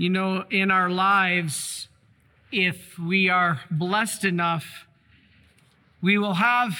[0.00, 1.88] You know, in our lives,
[2.52, 4.86] if we are blessed enough,
[6.00, 6.78] we will have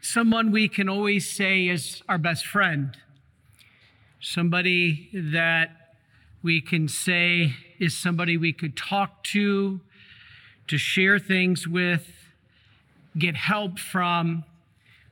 [0.00, 2.96] someone we can always say is our best friend,
[4.20, 5.94] somebody that
[6.42, 9.80] we can say is somebody we could talk to,
[10.66, 12.10] to share things with,
[13.16, 14.42] get help from,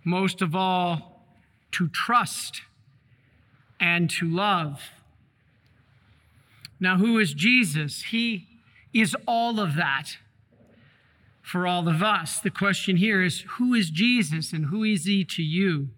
[0.02, 1.22] most of all,
[1.70, 2.62] to trust
[3.78, 4.80] and to love.
[6.84, 8.02] Now, who is Jesus?
[8.10, 8.46] He
[8.92, 10.18] is all of that
[11.40, 12.38] for all of us.
[12.38, 15.88] The question here is who is Jesus and who is he to you?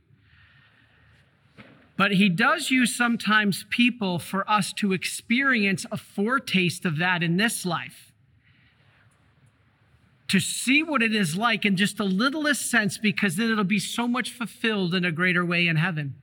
[1.97, 7.37] But he does use sometimes people for us to experience a foretaste of that in
[7.37, 8.13] this life.
[10.29, 13.81] To see what it is like in just the littlest sense, because then it'll be
[13.81, 16.15] so much fulfilled in a greater way in heaven.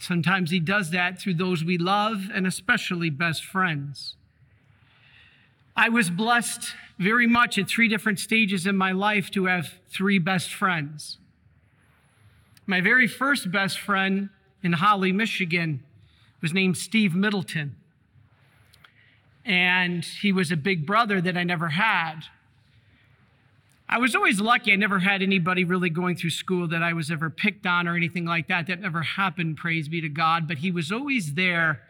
[0.00, 4.14] Sometimes he does that through those we love and especially best friends.
[5.76, 10.18] I was blessed very much at three different stages in my life to have three
[10.18, 11.18] best friends.
[12.66, 14.28] My very first best friend
[14.62, 15.82] in Holly, Michigan
[16.42, 17.76] was named Steve Middleton.
[19.44, 22.22] And he was a big brother that I never had.
[23.90, 24.72] I was always lucky.
[24.72, 27.96] I never had anybody really going through school that I was ever picked on or
[27.96, 28.66] anything like that.
[28.66, 30.46] That never happened, praise be to God.
[30.46, 31.80] But he was always there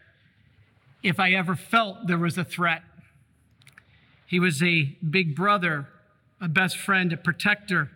[1.02, 2.82] if I ever felt there was a threat.
[4.26, 5.88] He was a big brother,
[6.40, 7.90] a best friend, a protector.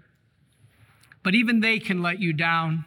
[1.22, 2.86] But even they can let you down.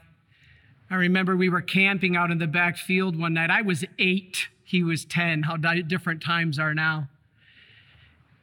[0.89, 3.49] I remember we were camping out in the back field one night.
[3.49, 7.07] I was eight, he was 10, how different times are now.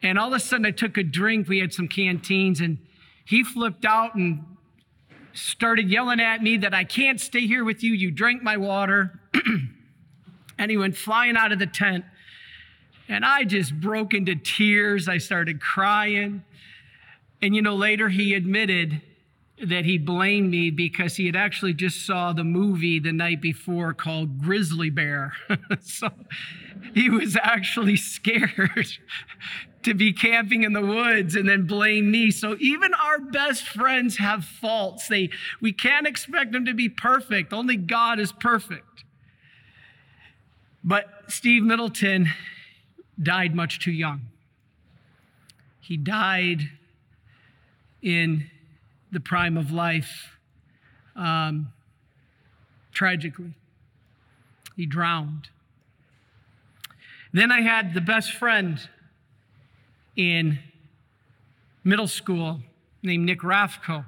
[0.02, 1.48] And all of a sudden, I took a drink.
[1.48, 2.78] We had some canteens, and
[3.24, 4.44] he flipped out and
[5.32, 7.92] started yelling at me that I can't stay here with you.
[7.92, 9.20] You drank my water.
[10.58, 12.04] and he went flying out of the tent.
[13.08, 15.08] And I just broke into tears.
[15.08, 16.44] I started crying.
[17.40, 19.00] And you know, later he admitted
[19.62, 23.94] that he blamed me because he had actually just saw the movie the night before
[23.94, 25.32] called Grizzly Bear.
[25.80, 26.08] so
[26.94, 28.88] he was actually scared
[29.82, 32.30] to be camping in the woods and then blame me.
[32.30, 35.06] So even our best friends have faults.
[35.08, 35.30] They
[35.60, 37.52] we can't expect them to be perfect.
[37.52, 39.04] Only God is perfect.
[40.82, 42.28] But Steve Middleton
[43.22, 44.22] died much too young.
[45.80, 46.70] He died
[48.02, 48.50] in
[49.12, 50.38] the prime of life
[51.14, 51.72] um,
[52.92, 53.54] tragically.
[54.74, 55.48] He drowned.
[57.32, 58.80] Then I had the best friend
[60.16, 60.58] in
[61.84, 62.60] middle school
[63.02, 64.06] named Nick Rafko.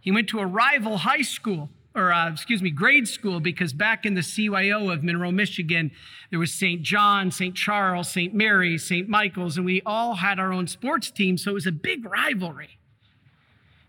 [0.00, 4.04] He went to a rival high school, or uh, excuse me, grade school, because back
[4.04, 5.90] in the CYO of Monroe, Michigan,
[6.30, 6.82] there was St.
[6.82, 7.54] John, St.
[7.54, 8.34] Charles, St.
[8.34, 9.08] Mary, St.
[9.08, 12.78] Michael's, and we all had our own sports team, so it was a big rivalry.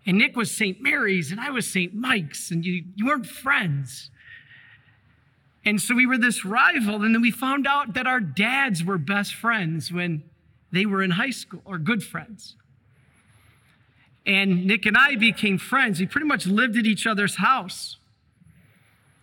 [0.05, 0.81] And Nick was St.
[0.81, 1.93] Mary's and I was St.
[1.93, 4.11] Mike's, and you, you weren't friends.
[5.65, 8.99] And so we were this rival, and then we found out that our dads were
[8.99, 10.23] best friends when
[10.71, 12.55] they were in high school, or good friends.
[14.27, 15.99] And Nick and I became friends.
[15.99, 17.97] We pretty much lived at each other's house.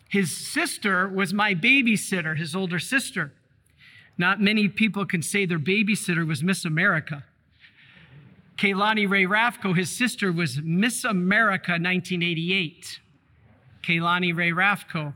[0.08, 3.32] His sister was my babysitter, his older sister.
[4.18, 7.24] Not many people can say their babysitter was Miss America.
[8.56, 13.00] Kaye Lani Rae Rafko, his sister, was Miss America 1988.
[13.82, 15.14] Kaye Lani Rae Rafko.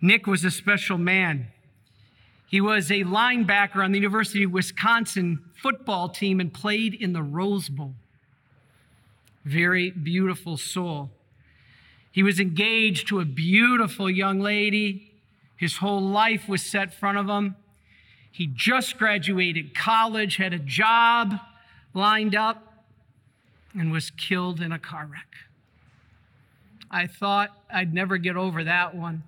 [0.00, 1.48] Nick was a special man.
[2.46, 7.22] He was a linebacker on the University of Wisconsin football team and played in the
[7.22, 7.94] Rose Bowl.
[9.44, 11.10] Very beautiful soul.
[12.12, 15.12] He was engaged to a beautiful young lady.
[15.56, 17.56] His whole life was set in front of him.
[18.30, 21.38] He just graduated college, had a job,
[21.94, 22.84] lined up
[23.72, 25.34] and was killed in a car wreck.
[26.90, 29.24] I thought I'd never get over that one.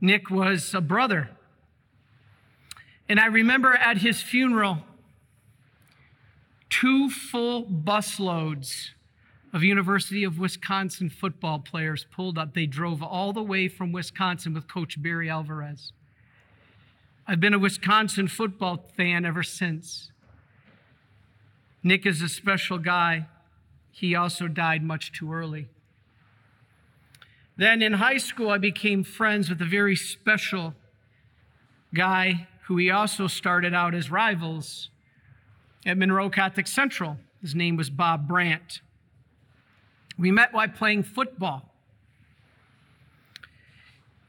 [0.00, 1.30] Nick was a brother.
[3.08, 4.78] And I remember at his funeral,
[6.70, 8.90] two full busloads
[9.52, 12.54] of University of Wisconsin football players pulled up.
[12.54, 15.92] They drove all the way from Wisconsin with Coach Barry Alvarez.
[17.26, 20.10] I've been a Wisconsin football fan ever since.
[21.86, 23.26] Nick is a special guy.
[23.92, 25.68] He also died much too early.
[27.56, 30.74] Then in high school, I became friends with a very special
[31.94, 34.88] guy who we also started out as rivals
[35.84, 37.18] at Monroe Catholic Central.
[37.42, 38.80] His name was Bob Brandt.
[40.18, 41.70] We met while playing football.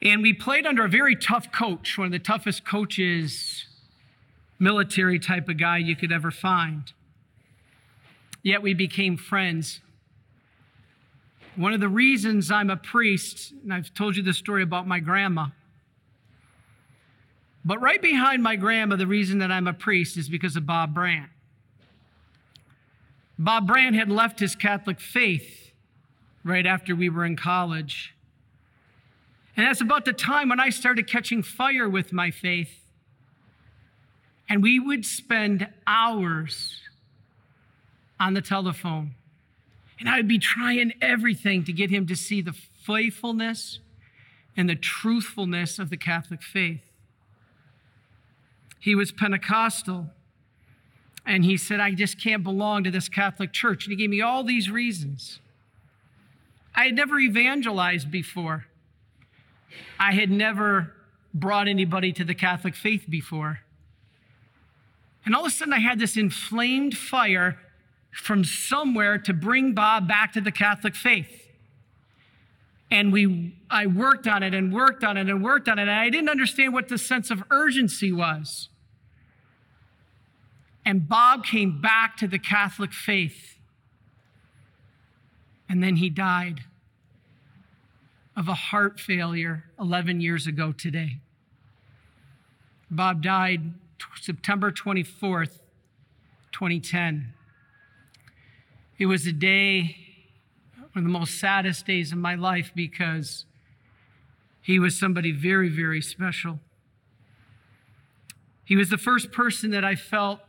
[0.02, 3.66] And we played under a very tough coach, one of the toughest coaches,
[4.60, 6.92] military type of guy you could ever find.
[8.46, 9.82] Yet we became friends.
[11.56, 15.00] One of the reasons I'm a priest, and I've told you the story about my
[15.00, 15.48] grandma,
[17.66, 20.94] but right behind my grandma, the reason that I'm a priest is because of Bob
[20.94, 21.32] Brandt.
[23.40, 25.72] Bob Brandt had left his Catholic faith
[26.44, 28.14] right after we were in college.
[29.58, 32.80] And that's about the time when I started catching fire with my faith.
[34.48, 36.85] And we would spend hours
[38.20, 39.16] on the telephone.
[40.00, 43.80] And I would be trying everything to get him to see the faithfulness
[44.58, 46.82] and the truthfulness of the Catholic faith.
[48.80, 50.10] He was Pentecostal.
[51.26, 53.86] And he said, I just can't belong to this Catholic church.
[53.86, 55.40] And he gave me all these reasons.
[56.76, 58.66] I had never evangelized before.
[60.00, 60.94] I had never
[61.34, 63.62] brought anybody to the Catholic faith before.
[65.26, 67.60] And all of a sudden, I had this inflamed fire
[68.16, 71.48] from somewhere to bring Bob back to the Catholic faith.
[72.90, 75.84] And we, I worked on it and worked on it and worked on it.
[75.84, 78.70] And I didn't understand what the sense of urgency was.
[80.86, 83.58] And Bob came back to the Catholic faith.
[85.68, 86.62] And then he died
[88.38, 91.18] of a heart failure 11 years ago today.
[92.90, 93.74] Bob died
[94.22, 95.60] September 24th,
[96.52, 97.34] 2010.
[98.98, 99.98] It was a day,
[100.78, 103.46] one of the most saddest days of my life because
[104.62, 106.60] he was somebody very, very special.
[108.64, 110.40] He was the first person that I felt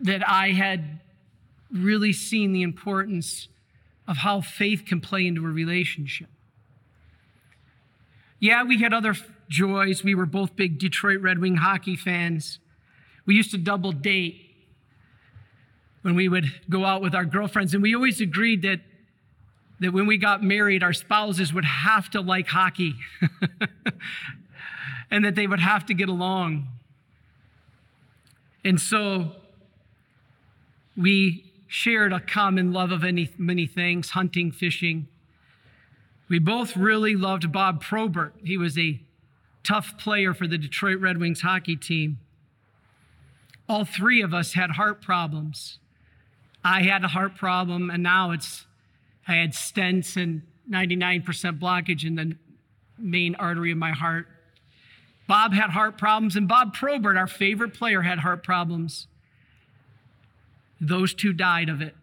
[0.00, 1.00] that I had
[1.72, 3.48] really seen the importance
[4.06, 6.28] of how faith can play into a relationship.
[8.40, 9.14] Yeah, we had other
[9.48, 10.04] joys.
[10.04, 12.60] We were both big Detroit Red Wing hockey fans.
[13.26, 14.47] We used to double date
[16.02, 18.80] when we would go out with our girlfriends, and we always agreed that,
[19.80, 22.94] that when we got married, our spouses would have to like hockey
[25.10, 26.68] and that they would have to get along.
[28.64, 29.32] And so
[30.96, 35.06] we shared a common love of any, many things hunting, fishing.
[36.28, 38.34] We both really loved Bob Probert.
[38.44, 39.00] He was a
[39.64, 42.18] tough player for the Detroit Red Wings hockey team.
[43.68, 45.78] All three of us had heart problems.
[46.70, 48.66] I had a heart problem, and now it's
[49.26, 51.24] I had stents and 99%
[51.58, 52.36] blockage in the
[52.98, 54.26] main artery of my heart.
[55.26, 59.06] Bob had heart problems, and Bob Probert, our favorite player, had heart problems.
[60.78, 61.94] Those two died of it.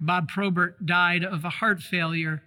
[0.00, 2.42] Bob Probert died of a heart failure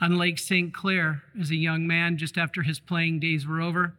[0.00, 0.72] on Lake St.
[0.72, 3.94] Clair as a young man just after his playing days were over.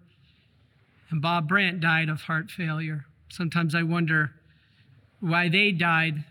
[1.10, 3.06] And Bob Brandt died of heart failure.
[3.30, 4.34] Sometimes I wonder
[5.20, 6.24] why they died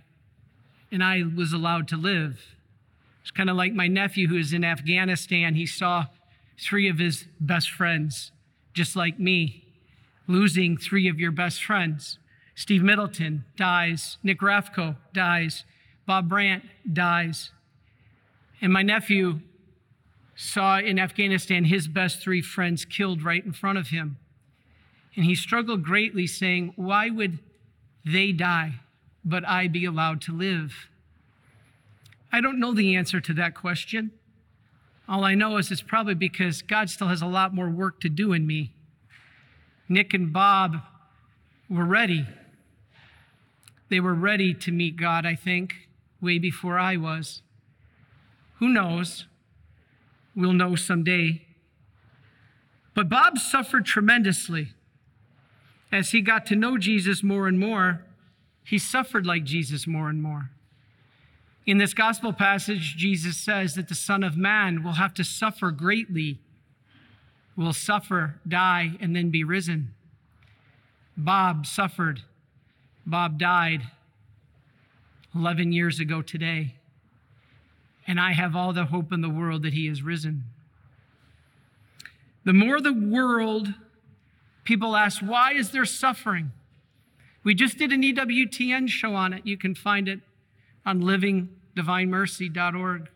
[0.94, 2.40] and I was allowed to live.
[3.22, 5.54] It's kind of like my nephew who is in Afghanistan.
[5.54, 6.06] He saw
[6.60, 8.30] three of his best friends,
[8.74, 9.64] just like me,
[10.28, 12.18] losing three of your best friends.
[12.54, 14.18] Steve Middleton dies.
[14.22, 15.64] Nick Rafko dies.
[16.06, 17.50] Bob Brandt dies.
[18.60, 19.40] And my nephew
[20.36, 24.18] saw in Afghanistan his best three friends killed right in front of him.
[25.16, 27.38] And he struggled greatly, saying, Why would
[28.04, 28.80] they die,
[29.24, 30.88] but I be allowed to live?
[32.32, 34.10] I don't know the answer to that question.
[35.08, 38.08] All I know is it's probably because God still has a lot more work to
[38.08, 38.72] do in me.
[39.88, 40.78] Nick and Bob
[41.68, 42.26] were ready.
[43.90, 45.88] They were ready to meet God, I think,
[46.20, 47.42] way before I was.
[48.58, 49.26] Who knows?
[50.34, 51.42] We'll know someday.
[52.94, 54.72] But Bob suffered tremendously.
[55.94, 58.02] As he got to know Jesus more and more,
[58.64, 60.50] he suffered like Jesus more and more.
[61.66, 65.70] In this gospel passage, Jesus says that the Son of Man will have to suffer
[65.70, 66.40] greatly,
[67.56, 69.94] will suffer, die, and then be risen.
[71.16, 72.22] Bob suffered
[73.06, 73.82] Bob died
[75.32, 76.74] 11 years ago today,
[78.04, 80.42] and I have all the hope in the world that he is risen.
[82.44, 83.74] The more the world,
[84.64, 86.50] people ask, why is there suffering?
[87.42, 89.46] We just did an EWTN show on it.
[89.46, 90.20] You can find it
[90.86, 93.08] on livingdivinemercy.org.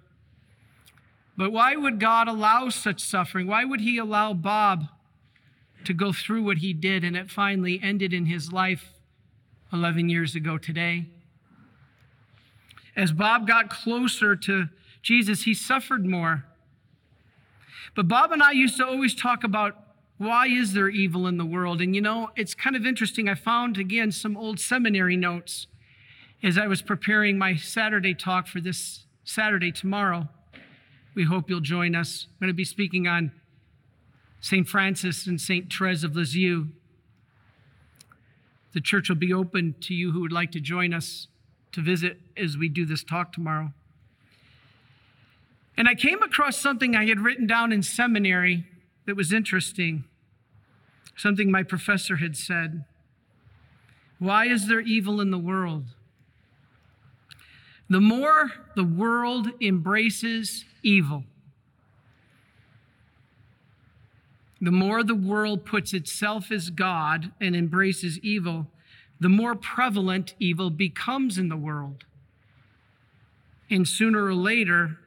[1.36, 3.46] But why would God allow such suffering?
[3.46, 4.88] Why would He allow Bob
[5.84, 8.92] to go through what he did and it finally ended in his life
[9.72, 11.06] 11 years ago today.
[12.96, 14.68] As Bob got closer to
[15.02, 16.44] Jesus, he suffered more.
[17.94, 19.76] But Bob and I used to always talk about
[20.18, 21.80] why is there evil in the world?
[21.80, 23.28] And you know, it's kind of interesting.
[23.28, 25.68] I found again some old seminary notes
[26.42, 30.28] as I was preparing my Saturday talk for this Saturday tomorrow.
[31.14, 32.26] We hope you'll join us.
[32.28, 33.32] I'm going to be speaking on
[34.40, 34.68] St.
[34.68, 35.72] Francis and St.
[35.72, 36.66] Therese of Lisieux.
[38.72, 41.26] The church will be open to you who would like to join us
[41.72, 43.72] to visit as we do this talk tomorrow.
[45.76, 48.67] And I came across something I had written down in seminary
[49.08, 50.04] that was interesting,
[51.16, 52.84] something my professor had said.
[54.18, 55.86] Why is there evil in the world?
[57.88, 61.24] The more the world embraces evil,
[64.60, 68.66] the more the world puts itself as God and embraces evil,
[69.18, 72.04] the more prevalent evil becomes in the world.
[73.70, 74.98] And sooner or later,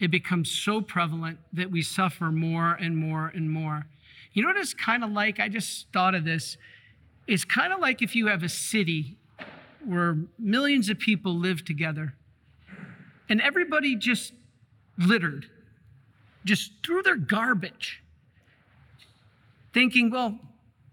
[0.00, 3.86] it becomes so prevalent that we suffer more and more and more.
[4.32, 5.40] You know what it's kind of like?
[5.40, 6.56] I just thought of this.
[7.26, 9.16] It's kind of like if you have a city
[9.84, 12.14] where millions of people live together
[13.28, 14.32] and everybody just
[14.96, 15.46] littered,
[16.44, 18.02] just threw their garbage,
[19.74, 20.38] thinking, well,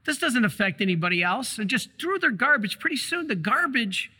[0.05, 2.79] this doesn't affect anybody else, and just threw their garbage.
[2.79, 4.11] Pretty soon the garbage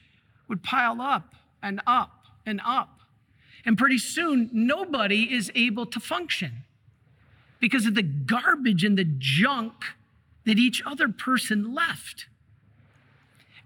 [0.48, 3.00] would pile up and up and up.
[3.66, 6.64] And pretty soon, nobody is able to function
[7.60, 9.74] because of the garbage and the junk
[10.46, 12.28] that each other person left.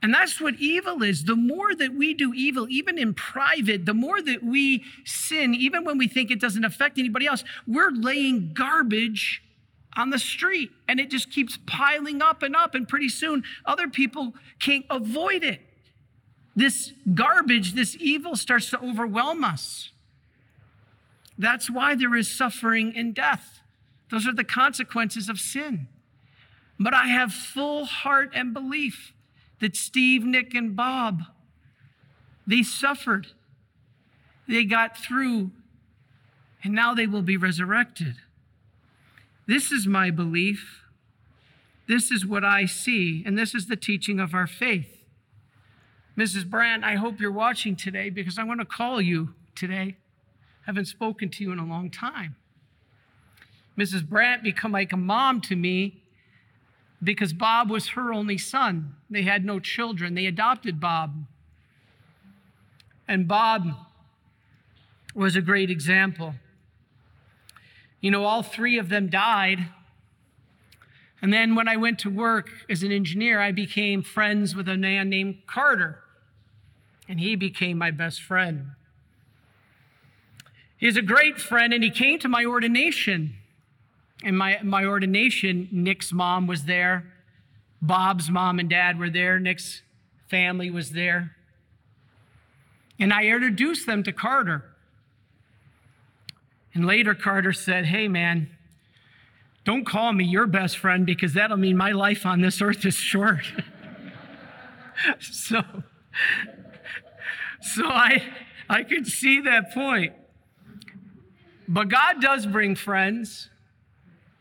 [0.01, 1.25] And that's what evil is.
[1.25, 5.83] The more that we do evil, even in private, the more that we sin, even
[5.83, 9.43] when we think it doesn't affect anybody else, we're laying garbage
[9.97, 12.75] on the street and it just keeps piling up and up.
[12.75, 15.59] And pretty soon, other people can't avoid it
[16.59, 19.91] this garbage, this evil starts to overwhelm us.
[21.37, 23.61] That's why there is suffering and death.
[24.11, 25.87] Those are the consequences of sin.
[26.77, 29.13] But I have full heart and belief
[29.61, 31.23] that Steve, Nick, and Bob,
[32.45, 33.27] they suffered.
[34.47, 35.51] They got through,
[36.63, 38.15] and now they will be resurrected.
[39.47, 40.83] This is my belief.
[41.87, 44.98] This is what I see, and this is the teaching of our faith.
[46.19, 46.49] Mrs.
[46.49, 49.95] Brandt, I hope you're watching today because I want to call you today.
[49.95, 52.35] I haven't spoken to you in a long time.
[53.77, 54.05] Mrs.
[54.05, 56.03] Brandt become like a mom to me
[57.01, 58.97] because Bob was her only son.
[59.09, 60.13] They had no children.
[60.13, 61.23] They adopted Bob.
[63.07, 63.69] And Bob
[65.15, 66.35] was a great example.
[68.01, 69.69] You know, all three of them died.
[71.21, 74.75] And then when I went to work as an engineer, I became friends with a
[74.75, 76.03] man named Carter
[77.09, 78.67] and he became my best friend.
[80.77, 83.33] He's a great friend, and he came to my ordination.
[84.23, 87.11] And my, my ordination, Nick's mom was there,
[87.81, 89.81] Bob's mom and dad were there, Nick's
[90.27, 91.35] family was there.
[92.99, 94.63] And I introduced them to Carter.
[96.73, 98.49] And later, Carter said, Hey, man,
[99.63, 102.95] don't call me your best friend because that'll mean my life on this earth is
[102.95, 103.45] short.
[105.19, 105.63] so
[107.61, 108.23] so I,
[108.69, 110.13] I could see that point.
[111.67, 113.49] But God does bring friends.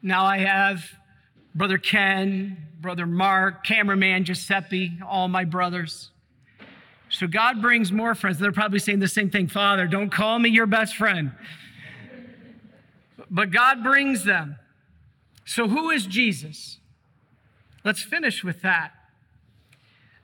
[0.03, 0.85] Now I have
[1.55, 6.11] Brother Ken, Brother Mark, cameraman Giuseppe, all my brothers.
[7.11, 8.39] So God brings more friends.
[8.39, 11.33] They're probably saying the same thing Father, don't call me your best friend.
[13.31, 14.57] But God brings them.
[15.45, 16.79] So who is Jesus?
[17.85, 18.93] Let's finish with that.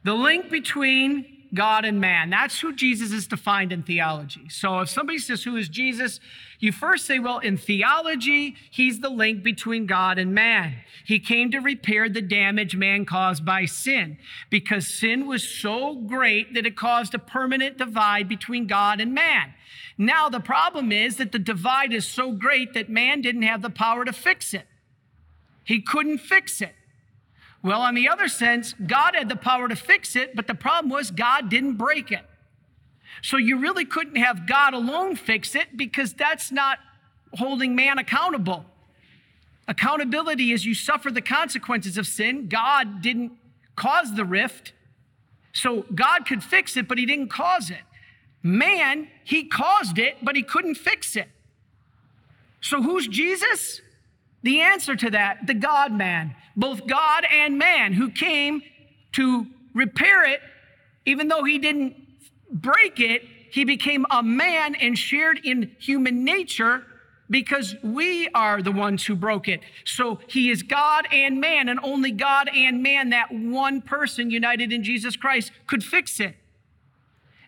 [0.05, 2.31] The link between God and man.
[2.31, 4.49] That's who Jesus is defined in theology.
[4.49, 6.21] So if somebody says, Who is Jesus?
[6.59, 10.77] you first say, Well, in theology, he's the link between God and man.
[11.05, 14.19] He came to repair the damage man caused by sin
[14.51, 19.55] because sin was so great that it caused a permanent divide between God and man.
[19.97, 23.71] Now, the problem is that the divide is so great that man didn't have the
[23.71, 24.67] power to fix it.
[25.65, 26.75] He couldn't fix it.
[27.65, 30.91] Well, on the other sense, God had the power to fix it, but the problem
[30.91, 32.21] was God didn't break it.
[33.23, 36.79] So you really couldn't have God alone fix it because that's not
[37.33, 38.67] holding man accountable.
[39.67, 42.49] Accountability is you suffer the consequences of sin.
[42.49, 43.33] God didn't
[43.77, 44.75] cause the rift.
[45.55, 47.81] So God could fix it, but he didn't cause it.
[48.43, 51.29] Man, he caused it, but he couldn't fix it.
[52.61, 53.81] So who's Jesus?
[54.45, 58.63] The answer to that, the God man, both God and man, who came
[59.13, 60.41] to repair it,
[61.07, 61.97] even though he didn't
[62.51, 66.85] break it, he became a man and shared in human nature
[67.31, 69.61] because we are the ones who broke it.
[69.87, 74.73] So he is God and man, and only God and man, that one person united
[74.73, 76.37] in Jesus Christ, could fix it.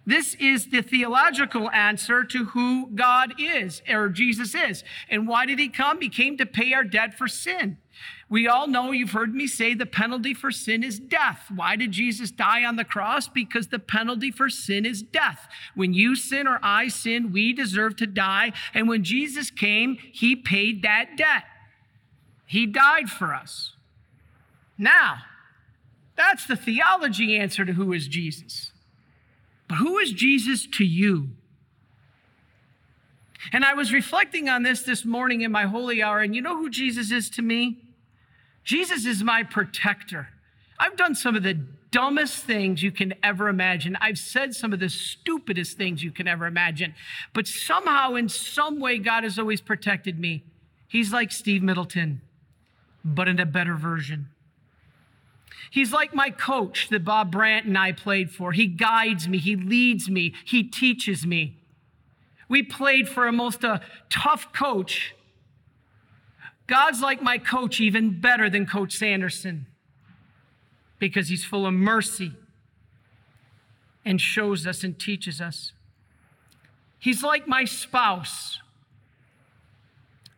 [0.06, 4.84] This is the theological answer to who God is, or Jesus is.
[5.10, 6.00] And why did he come?
[6.00, 7.78] He came to pay our debt for sin.
[8.28, 11.46] We all know, you've heard me say, the penalty for sin is death.
[11.54, 13.26] Why did Jesus die on the cross?
[13.26, 15.48] Because the penalty for sin is death.
[15.74, 18.52] When you sin or I sin, we deserve to die.
[18.74, 21.44] And when Jesus came, he paid that debt.
[22.46, 23.72] He died for us.
[24.78, 25.22] Now,
[26.16, 28.70] that's the theology answer to who is Jesus.
[29.68, 31.30] But who is Jesus to you?
[33.52, 36.56] And I was reflecting on this this morning in my holy hour, and you know
[36.56, 37.78] who Jesus is to me?
[38.64, 40.28] Jesus is my protector.
[40.78, 41.54] I've done some of the
[41.90, 43.96] dumbest things you can ever imagine.
[44.00, 46.94] I've said some of the stupidest things you can ever imagine.
[47.32, 50.44] But somehow, in some way, God has always protected me.
[50.88, 52.20] He's like Steve Middleton,
[53.04, 54.28] but in a better version.
[55.70, 58.52] He's like my coach that Bob Brandt and I played for.
[58.52, 61.56] He guides me, he leads me, he teaches me.
[62.48, 65.14] We played for a most uh, tough coach.
[66.66, 69.66] God's like my coach, even better than Coach Sanderson,
[70.98, 72.32] because he's full of mercy
[74.04, 75.72] and shows us and teaches us.
[76.98, 78.60] He's like my spouse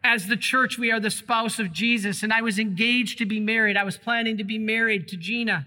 [0.08, 2.22] as the church, we are the spouse of Jesus.
[2.22, 3.76] And I was engaged to be married.
[3.76, 5.66] I was planning to be married to Gina.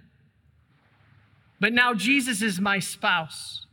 [1.59, 3.67] But now Jesus is my spouse.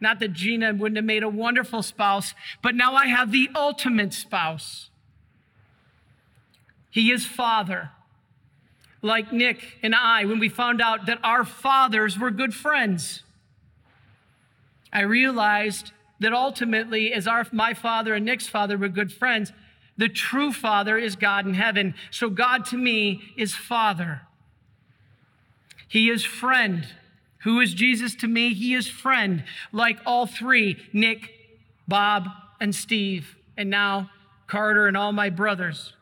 [0.00, 4.14] Not that Gina wouldn't have made a wonderful spouse, but now I have the ultimate
[4.14, 4.88] spouse.
[6.90, 7.90] He is Father.
[9.02, 13.22] Like Nick and I, when we found out that our fathers were good friends,
[14.90, 19.52] I realized that ultimately, as our, my father and Nick's father were good friends,
[19.96, 21.94] the true Father is God in heaven.
[22.10, 24.22] So God to me is Father.
[25.88, 26.86] He is friend.
[27.44, 28.54] Who is Jesus to me?
[28.54, 31.30] He is friend, like all three Nick,
[31.86, 32.28] Bob,
[32.60, 34.10] and Steve, and now
[34.46, 35.92] Carter and all my brothers.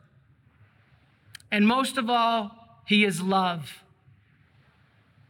[1.51, 3.83] And most of all, He is love.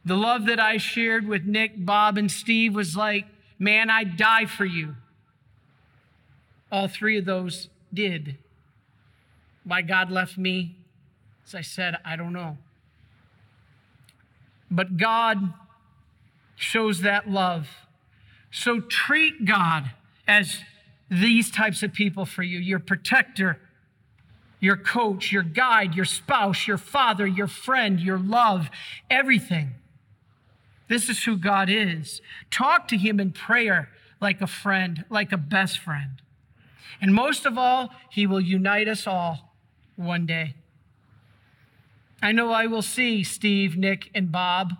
[0.05, 3.25] The love that I shared with Nick, Bob, and Steve was like,
[3.57, 4.95] man, I'd die for you.
[6.71, 8.37] All three of those did.
[9.65, 10.75] Why God left me?
[11.45, 12.57] As I said, I don't know.
[14.69, 15.53] But God
[16.55, 17.69] shows that love.
[18.51, 19.91] So treat God
[20.27, 20.59] as
[21.09, 23.59] these types of people for you your protector,
[24.59, 28.69] your coach, your guide, your spouse, your father, your friend, your love,
[29.09, 29.71] everything.
[30.87, 32.21] This is who God is.
[32.49, 33.89] Talk to Him in prayer
[34.21, 36.21] like a friend, like a best friend.
[37.01, 39.52] And most of all, He will unite us all
[39.95, 40.55] one day.
[42.21, 44.73] I know I will see Steve, Nick, and Bob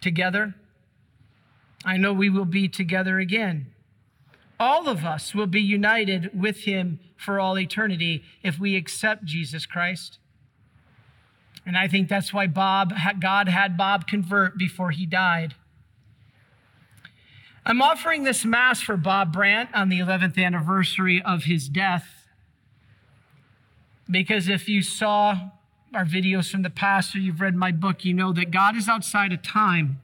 [0.00, 0.54] together.
[1.84, 3.66] I know we will be together again.
[4.60, 9.66] All of us will be united with him for all eternity if we accept Jesus
[9.66, 10.18] Christ.
[11.66, 15.54] And I think that's why Bob, God had Bob convert before he died.
[17.66, 22.23] I'm offering this Mass for Bob Brandt on the 11th anniversary of his death.
[24.10, 25.50] Because if you saw
[25.94, 28.88] our videos from the past or you've read my book, you know that God is
[28.88, 30.00] outside of time.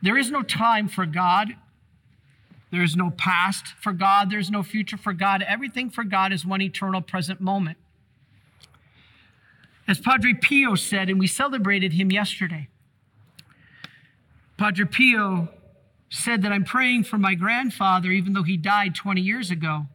[0.00, 1.54] There is no time for God.
[2.70, 4.30] There is no past for God.
[4.30, 5.42] There's no future for God.
[5.42, 7.78] Everything for God is one eternal present moment.
[9.88, 12.68] As Padre Pio said, and we celebrated him yesterday,
[14.58, 15.48] Padre Pio
[16.10, 19.86] said that I'm praying for my grandfather, even though he died 20 years ago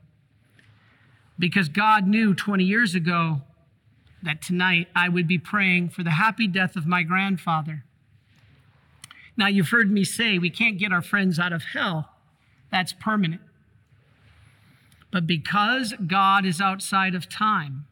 [1.38, 3.42] because God knew 20 years ago
[4.22, 7.84] that tonight I would be praying for the happy death of my grandfather.
[9.36, 12.10] Now, you've heard me say we can't get our friends out of hell,
[12.72, 13.42] that's permanent.
[15.12, 17.86] But because God is outside of time,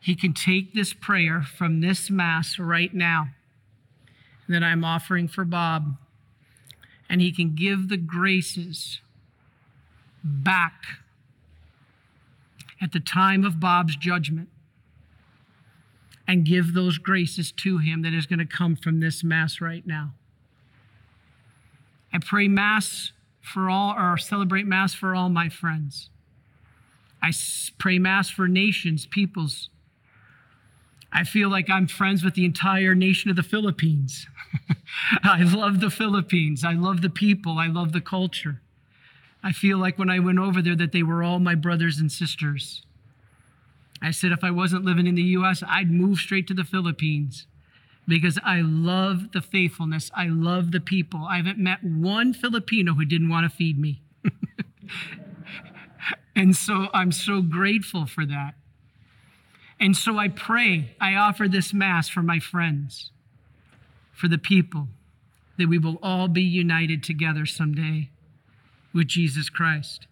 [0.00, 3.28] He can take this prayer from this Mass right now
[4.48, 5.96] that I'm offering for Bob,
[7.08, 9.00] and He can give the graces
[10.22, 10.84] back
[12.80, 14.48] at the time of Bob's judgment
[16.26, 19.86] and give those graces to him that is going to come from this Mass right
[19.86, 20.12] now.
[22.12, 26.10] I pray Mass for all, or celebrate Mass for all my friends.
[27.22, 27.32] I
[27.78, 29.70] pray Mass for nations, peoples.
[31.12, 34.26] I feel like I'm friends with the entire nation of the Philippines.
[35.24, 36.64] I love the Philippines.
[36.64, 37.58] I love the people.
[37.58, 38.60] I love the culture.
[39.42, 42.12] I feel like when I went over there that they were all my brothers and
[42.12, 42.82] sisters.
[44.02, 47.46] I said if I wasn't living in the US, I'd move straight to the Philippines
[48.06, 50.10] because I love the faithfulness.
[50.14, 51.26] I love the people.
[51.28, 54.02] I haven't met one Filipino who didn't want to feed me.
[56.36, 58.54] and so I'm so grateful for that.
[59.78, 63.10] And so I pray, I offer this Mass for my friends,
[64.12, 64.88] for the people,
[65.56, 68.10] that we will all be united together someday
[68.92, 70.06] with Jesus Christ.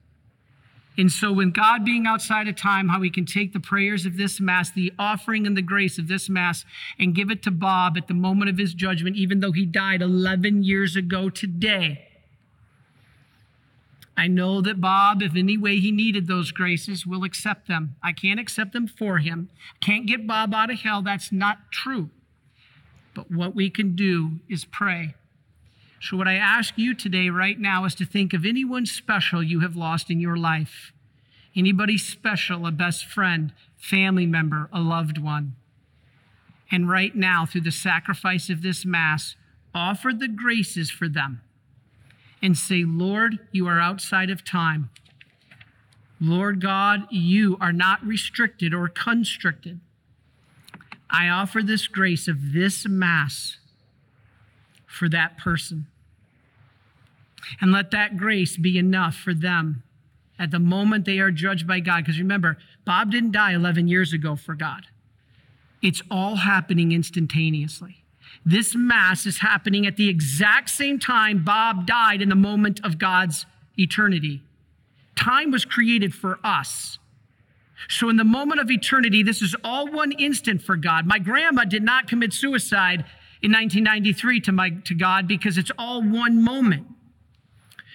[0.96, 4.16] And so, when God being outside of time, how we can take the prayers of
[4.16, 6.64] this Mass, the offering and the grace of this Mass,
[6.98, 10.02] and give it to Bob at the moment of his judgment, even though he died
[10.02, 12.08] 11 years ago today.
[14.16, 17.94] I know that Bob, if any way he needed those graces, will accept them.
[18.02, 19.48] I can't accept them for him.
[19.80, 21.02] Can't get Bob out of hell.
[21.02, 22.10] That's not true.
[23.14, 25.14] But what we can do is pray.
[26.00, 29.60] So, what I ask you today, right now, is to think of anyone special you
[29.60, 30.92] have lost in your life.
[31.56, 35.56] Anybody special, a best friend, family member, a loved one.
[36.70, 39.34] And right now, through the sacrifice of this Mass,
[39.74, 41.40] offer the graces for them
[42.40, 44.90] and say, Lord, you are outside of time.
[46.20, 49.80] Lord God, you are not restricted or constricted.
[51.10, 53.58] I offer this grace of this Mass
[54.88, 55.86] for that person.
[57.60, 59.84] And let that grace be enough for them
[60.38, 62.04] at the moment they are judged by God.
[62.04, 64.86] Because remember, Bob didn't die 11 years ago for God,
[65.80, 68.02] it's all happening instantaneously.
[68.44, 72.98] This Mass is happening at the exact same time Bob died in the moment of
[72.98, 73.46] God's
[73.78, 74.42] eternity.
[75.16, 76.98] Time was created for us.
[77.88, 81.06] So, in the moment of eternity, this is all one instant for God.
[81.06, 83.04] My grandma did not commit suicide
[83.40, 86.86] in 1993 to, my, to God because it's all one moment.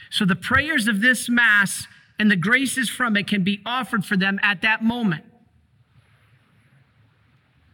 [0.09, 1.87] So the prayers of this Mass
[2.19, 5.25] and the graces from it can be offered for them at that moment.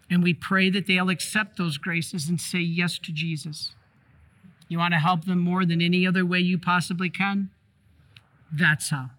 [0.09, 3.73] And we pray that they'll accept those graces and say yes to Jesus.
[4.67, 7.49] You want to help them more than any other way you possibly can?
[8.51, 9.11] That's how.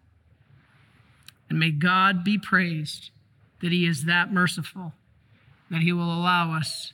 [1.49, 3.11] And may God be praised
[3.61, 4.95] that He is that merciful,
[5.71, 6.93] that He will allow us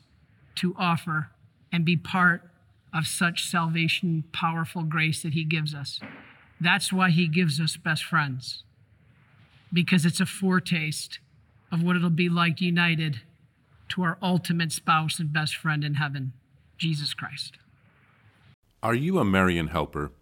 [0.57, 1.31] to offer
[1.72, 2.42] and be part
[2.94, 6.00] of such salvation, powerful grace that He gives us.
[6.61, 8.64] That's why He gives us best friends,
[9.72, 11.18] because it's a foretaste
[11.70, 13.20] of what it'll be like united
[13.88, 16.33] to our ultimate spouse and best friend in heaven,
[16.79, 17.59] Jesus Christ.
[18.83, 20.12] Are you a Marian helper?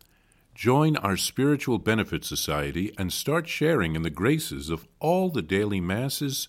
[0.55, 5.81] Join our Spiritual Benefit Society and start sharing in the graces of all the daily
[5.81, 6.49] masses,